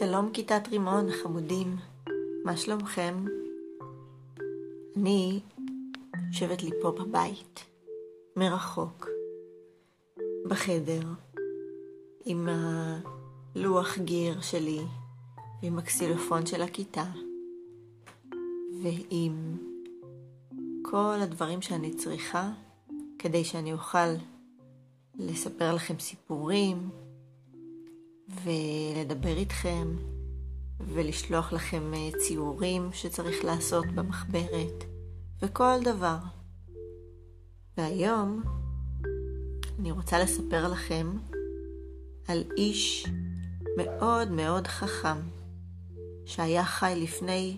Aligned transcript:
שלום 0.00 0.30
כיתת 0.32 0.68
רימון, 0.70 1.12
חמודים, 1.12 1.76
מה 2.44 2.56
שלומכם? 2.56 3.24
אני 4.96 5.40
יושבת 6.28 6.62
לי 6.62 6.70
פה 6.82 6.90
בבית, 6.90 7.64
מרחוק, 8.36 9.08
בחדר, 10.48 11.00
עם 12.24 12.48
הלוח 12.48 13.98
גיר 13.98 14.40
שלי, 14.40 14.80
ועם 15.62 15.78
הקסילופון 15.78 16.46
של 16.46 16.62
הכיתה, 16.62 17.04
ועם 18.82 19.56
כל 20.82 21.16
הדברים 21.20 21.62
שאני 21.62 21.94
צריכה 21.94 22.50
כדי 23.18 23.44
שאני 23.44 23.72
אוכל 23.72 24.08
לספר 25.18 25.74
לכם 25.74 25.98
סיפורים, 25.98 26.90
ולדבר 28.44 29.36
איתכם 29.36 29.88
ולשלוח 30.80 31.52
לכם 31.52 31.94
אה, 31.94 32.08
ציורים 32.18 32.90
שצריך 32.92 33.44
לעשות 33.44 33.86
במחברת 33.86 34.84
וכל 35.42 35.76
דבר. 35.84 36.16
והיום 37.76 38.42
אני 39.78 39.90
רוצה 39.90 40.18
לספר 40.18 40.68
לכם 40.68 41.06
על 42.28 42.44
איש 42.56 43.06
מאוד 43.76 44.30
מאוד 44.30 44.66
חכם 44.66 45.16
שהיה 46.26 46.64
חי 46.64 46.94
לפני 46.96 47.56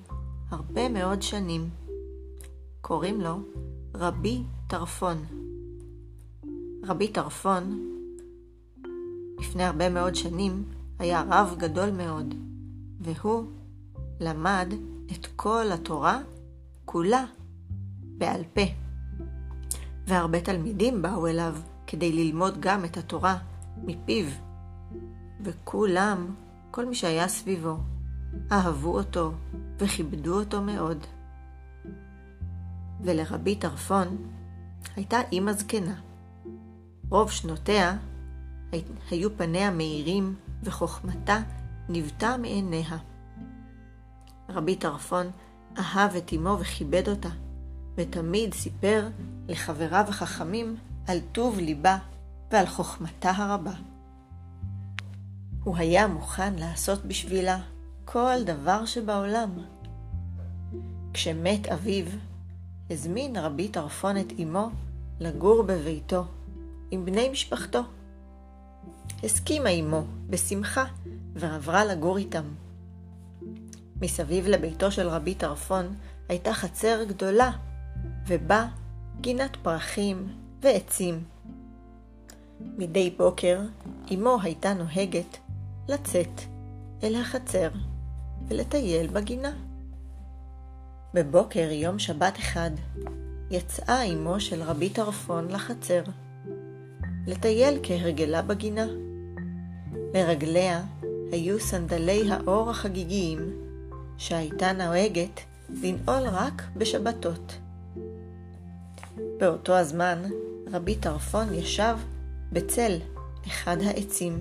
הרבה 0.50 0.88
מאוד 0.88 1.22
שנים. 1.22 1.70
קוראים 2.80 3.20
לו 3.20 3.36
רבי 3.94 4.42
טרפון. 4.68 5.24
רבי 6.84 7.08
טרפון 7.08 7.88
לפני 9.42 9.64
הרבה 9.64 9.88
מאוד 9.88 10.14
שנים, 10.14 10.64
היה 10.98 11.24
רב 11.30 11.54
גדול 11.58 11.90
מאוד, 11.90 12.34
והוא 13.00 13.44
למד 14.20 14.74
את 15.12 15.26
כל 15.36 15.66
התורה 15.72 16.20
כולה 16.84 17.24
בעל 18.18 18.42
פה. 18.54 18.62
והרבה 20.06 20.40
תלמידים 20.40 21.02
באו 21.02 21.26
אליו 21.26 21.56
כדי 21.86 22.12
ללמוד 22.12 22.60
גם 22.60 22.84
את 22.84 22.96
התורה 22.96 23.38
מפיו, 23.84 24.26
וכולם, 25.44 26.34
כל 26.70 26.86
מי 26.86 26.94
שהיה 26.94 27.28
סביבו, 27.28 27.76
אהבו 28.52 28.98
אותו 28.98 29.32
וכיבדו 29.78 30.38
אותו 30.38 30.62
מאוד. 30.62 30.98
ולרבי 33.00 33.56
טרפון 33.56 34.16
הייתה 34.96 35.18
אימא 35.32 35.52
זקנה. 35.52 35.94
רוב 37.10 37.30
שנותיה 37.30 37.96
היו 39.10 39.36
פניה 39.36 39.70
מאירים 39.70 40.34
וחוכמתה 40.62 41.38
ניבטה 41.88 42.36
מעיניה. 42.36 42.98
רבי 44.48 44.76
טרפון 44.76 45.30
אהב 45.78 46.16
את 46.16 46.32
אמו 46.32 46.56
וכיבד 46.60 47.08
אותה, 47.08 47.28
ותמיד 47.96 48.54
סיפר 48.54 49.08
לחבריו 49.48 50.04
החכמים 50.08 50.76
על 51.06 51.18
טוב 51.32 51.58
ליבה 51.58 51.98
ועל 52.50 52.66
חוכמתה 52.66 53.30
הרבה. 53.30 53.72
הוא 55.64 55.76
היה 55.76 56.06
מוכן 56.06 56.54
לעשות 56.54 57.04
בשבילה 57.04 57.60
כל 58.04 58.36
דבר 58.44 58.84
שבעולם. 58.84 59.50
כשמת 61.14 61.66
אביו, 61.66 62.06
הזמין 62.90 63.36
רבי 63.36 63.68
טרפון 63.68 64.16
את 64.16 64.32
אמו 64.42 64.70
לגור 65.20 65.62
בביתו 65.62 66.24
עם 66.90 67.04
בני 67.04 67.28
משפחתו. 67.28 67.82
הסכימה 69.24 69.68
עמו 69.68 70.04
בשמחה 70.30 70.84
ועברה 71.34 71.84
לגור 71.84 72.18
איתם. 72.18 72.44
מסביב 74.00 74.46
לביתו 74.46 74.90
של 74.90 75.08
רבי 75.08 75.34
טרפון 75.34 75.94
הייתה 76.28 76.52
חצר 76.52 77.04
גדולה, 77.08 77.50
ובה 78.26 78.66
גינת 79.20 79.56
פרחים 79.62 80.28
ועצים. 80.62 81.24
מדי 82.60 83.14
בוקר 83.16 83.60
אמו 84.14 84.38
הייתה 84.42 84.74
נוהגת 84.74 85.38
לצאת 85.88 86.40
אל 87.02 87.14
החצר 87.14 87.68
ולטייל 88.48 89.06
בגינה. 89.06 89.52
בבוקר 91.14 91.70
יום 91.70 91.98
שבת 91.98 92.38
אחד 92.38 92.70
יצאה 93.50 94.02
אמו 94.02 94.40
של 94.40 94.62
רבי 94.62 94.90
טרפון 94.90 95.48
לחצר, 95.48 96.02
לטייל 97.26 97.78
כהרגלה 97.82 98.42
בגינה. 98.42 98.86
לרגליה 100.14 100.82
היו 101.32 101.60
סנדלי 101.60 102.32
האור 102.32 102.70
החגיגיים, 102.70 103.38
שהייתה 104.18 104.72
נוהגת 104.72 105.40
לנעול 105.68 106.28
רק 106.28 106.62
בשבתות. 106.76 107.58
באותו 109.40 109.72
הזמן 109.72 110.18
רבי 110.72 110.94
טרפון 110.94 111.54
ישב 111.54 111.96
בצל 112.52 112.98
אחד 113.46 113.76
העצים, 113.82 114.40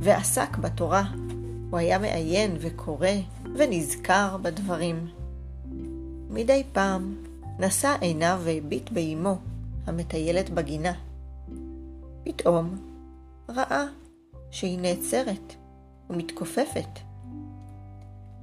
ועסק 0.00 0.56
בתורה. 0.56 1.04
הוא 1.70 1.78
היה 1.78 1.98
מעיין 1.98 2.56
וקורא 2.60 3.08
ונזכר 3.56 4.36
בדברים. 4.42 5.06
מדי 6.30 6.62
פעם 6.72 7.14
נשא 7.58 7.96
עיניו 8.00 8.40
והביט 8.44 8.90
באמו, 8.90 9.38
המטיילת 9.86 10.50
בגינה. 10.50 10.92
פתאום 12.24 12.76
ראה 13.48 13.84
שהיא 14.50 14.78
נעצרת 14.78 15.54
ומתכופפת. 16.10 16.88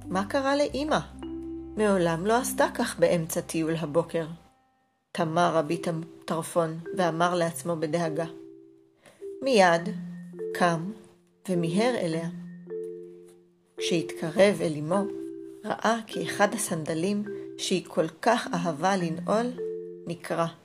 מה 0.06 0.24
קרה 0.28 0.56
לאמא? 0.56 0.98
מעולם 1.76 2.26
לא 2.26 2.36
עשתה 2.36 2.66
כך 2.74 2.98
באמצע 2.98 3.40
טיול 3.40 3.74
הבוקר. 3.76 4.26
תמה 5.12 5.50
רבי 5.54 5.82
טרפון 6.24 6.78
ואמר 6.96 7.34
לעצמו 7.34 7.76
בדאגה. 7.76 8.26
מיד 9.42 9.88
קם 10.54 10.92
ומיהר 11.48 11.94
אליה. 11.96 12.28
כשהתקרב 13.76 14.60
אל 14.60 14.72
אמו, 14.78 15.04
ראה 15.64 15.98
כי 16.06 16.24
אחד 16.24 16.54
הסנדלים 16.54 17.24
שהיא 17.58 17.84
כל 17.88 18.08
כך 18.22 18.48
אהבה 18.54 18.96
לנעול, 18.96 19.46
נקרע. 20.06 20.61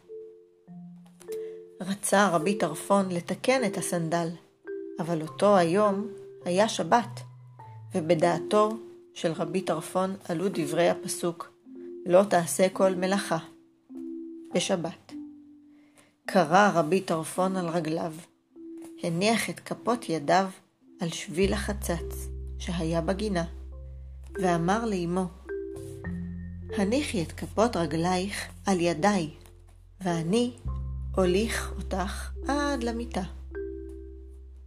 רצה 1.89 2.29
רבי 2.29 2.55
טרפון 2.55 3.09
לתקן 3.09 3.63
את 3.65 3.77
הסנדל, 3.77 4.27
אבל 4.99 5.21
אותו 5.21 5.57
היום 5.57 6.07
היה 6.45 6.69
שבת, 6.69 7.19
ובדעתו 7.95 8.77
של 9.13 9.31
רבי 9.31 9.61
טרפון 9.61 10.15
עלו 10.29 10.45
דברי 10.53 10.89
הפסוק 10.89 11.53
לא 12.05 12.23
תעשה 12.23 12.69
כל 12.69 12.95
מלאכה 12.95 13.37
בשבת. 14.55 15.13
קרא 16.25 16.71
רבי 16.73 17.01
טרפון 17.01 17.55
על 17.55 17.67
רגליו, 17.69 18.13
הניח 19.03 19.49
את 19.49 19.59
כפות 19.59 20.09
ידיו 20.09 20.49
על 21.01 21.09
שביל 21.09 21.53
החצץ 21.53 22.27
שהיה 22.59 23.01
בגינה, 23.01 23.45
ואמר 24.41 24.85
לאמו, 24.85 25.25
הניחי 26.77 27.23
את 27.23 27.31
כפות 27.31 27.77
רגלייך 27.77 28.47
על 28.65 28.79
ידיי, 28.79 29.29
ואני 30.01 30.51
אוליך 31.17 31.73
אותך 31.77 32.31
עד 32.47 32.83
למיטה. 32.83 33.23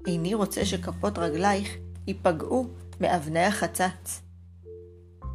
איני 0.06 0.34
רוצה 0.34 0.64
שכפות 0.64 1.18
רגלייך 1.18 1.76
ייפגעו 2.06 2.66
מאבני 3.00 3.44
החצץ. 3.44 4.20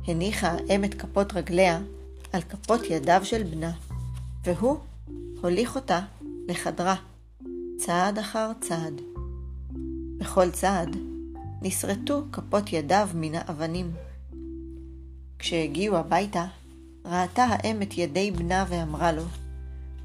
הניחה 0.07 0.51
האם 0.51 0.83
את 0.83 0.93
כפות 0.93 1.33
רגליה 1.33 1.79
על 2.33 2.41
כפות 2.41 2.81
ידיו 2.89 3.21
של 3.23 3.43
בנה, 3.43 3.71
והוא 4.43 4.77
הוליך 5.41 5.75
אותה 5.75 5.99
לחדרה, 6.47 6.95
צעד 7.77 8.19
אחר 8.19 8.51
צעד. 8.61 9.01
בכל 10.17 10.51
צעד 10.51 10.97
נסרטו 11.61 12.23
כפות 12.31 12.73
ידיו 12.73 13.09
מן 13.15 13.35
האבנים. 13.35 13.91
כשהגיעו 15.39 15.97
הביתה, 15.97 16.45
ראתה 17.05 17.43
האם 17.43 17.81
את 17.81 17.97
ידי 17.97 18.31
בנה 18.31 18.65
ואמרה 18.69 19.11
לו, 19.11 19.23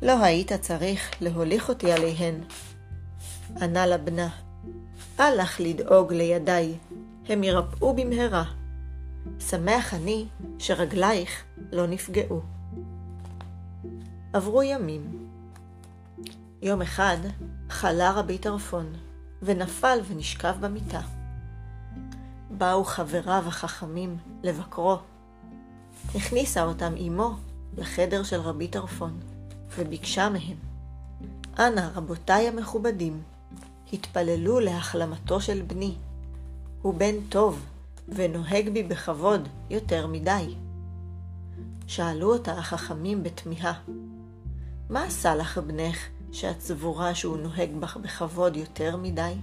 לא 0.03 0.25
היית 0.25 0.53
צריך 0.53 1.11
להוליך 1.21 1.69
אותי 1.69 1.93
עליהן. 1.93 2.35
ענה 3.61 3.87
לה 3.87 3.99
בנה, 3.99 4.29
אל 5.21 5.43
לך 5.43 5.61
לדאוג 5.61 6.13
לידיי, 6.13 6.75
הם 7.29 7.45
ירפאו 7.45 7.95
במהרה. 7.95 8.45
שמח 9.41 9.95
אני 9.95 10.27
שרגלייך 10.59 11.45
לא 11.73 11.87
נפגעו. 11.87 12.41
עברו 14.33 14.63
ימים. 14.63 15.29
יום 16.63 16.83
אחד 16.83 17.17
חלה 17.71 18.13
רבי 18.13 18.39
טרפון, 18.39 18.93
ונפל 19.43 19.99
ונשכב 20.09 20.55
במיטה. 20.61 21.01
באו 22.51 22.85
חבריו 22.85 23.45
החכמים 23.47 24.17
לבקרו. 24.43 24.99
הכניסה 26.15 26.65
אותם 26.65 26.93
אמו 27.07 27.35
לחדר 27.77 28.23
של 28.23 28.41
רבי 28.41 28.69
טרפון, 28.69 29.21
וביקשה 29.79 30.29
מהם, 30.29 30.57
אנא, 31.59 31.89
רבותיי 31.95 32.49
המכובדים, 32.49 33.23
התפללו 33.93 34.61
להחלמתו 34.61 35.41
של 35.41 35.63
בני. 35.63 35.95
הוא 36.83 36.95
בן 36.95 37.15
טוב, 37.29 37.67
ונוהג 38.09 38.69
בי 38.69 38.83
בכבוד 38.83 39.49
יותר 39.71 40.07
מדי. 40.07 40.55
שאלו 41.87 42.33
אותה 42.33 42.53
החכמים 42.53 43.23
בתמיהה, 43.23 43.73
מה 44.91 45.05
עשה 45.05 45.35
לך 45.35 45.59
בנך 45.59 45.99
שאת 46.33 46.61
סבורה 46.61 47.15
שהוא 47.15 47.37
נוהג 47.37 47.71
בך 47.81 47.97
בכבוד 47.97 48.57
יותר 48.57 48.97
מדי? 48.97 49.35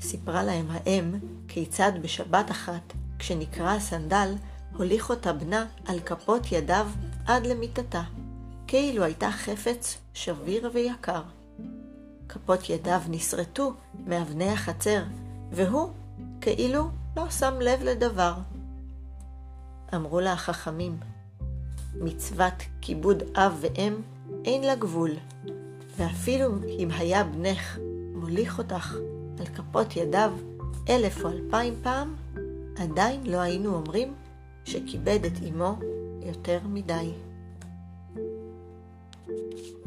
סיפרה 0.00 0.42
להם 0.42 0.66
האם 0.70 1.14
כיצד 1.48 1.92
בשבת 2.02 2.50
אחת, 2.50 2.92
כשנקרא 3.18 3.70
הסנדל, 3.70 4.34
הוליך 4.76 5.10
אותה 5.10 5.32
בנה 5.32 5.66
על 5.86 6.00
כפות 6.00 6.52
ידיו 6.52 6.86
עד 7.26 7.46
למיטתה, 7.46 8.02
כאילו 8.66 9.04
הייתה 9.04 9.30
חפץ 9.30 9.98
שביר 10.14 10.70
ויקר. 10.74 11.22
כפות 12.28 12.70
ידיו 12.70 13.00
נסרטו 13.08 13.72
מאבני 14.06 14.48
החצר, 14.48 15.02
והוא 15.52 15.90
כאילו 16.40 16.88
לא 17.16 17.30
שם 17.30 17.54
לב 17.60 17.82
לדבר. 17.82 18.34
אמרו 19.94 20.20
לה 20.20 20.32
החכמים, 20.32 20.96
מצוות 21.94 22.54
כיבוד 22.80 23.22
אב 23.36 23.58
ואם 23.60 23.94
אין 24.44 24.64
לה 24.64 24.74
גבול, 24.74 25.10
ואפילו 25.96 26.50
אם 26.78 26.88
היה 26.90 27.24
בנך 27.24 27.78
מוליך 28.14 28.58
אותך 28.58 28.96
על 29.38 29.46
כפות 29.46 29.96
ידיו 29.96 30.32
אלף 30.88 31.24
או 31.24 31.30
אלפיים 31.30 31.74
פעם, 31.82 32.14
עדיין 32.76 33.26
לא 33.26 33.36
היינו 33.36 33.74
אומרים 33.74 34.14
שכיבד 34.64 35.24
את 35.24 35.32
אמו 35.48 35.78
יותר 36.22 36.58
מדי. 36.68 37.12
Thank 39.28 39.66
you. 39.66 39.85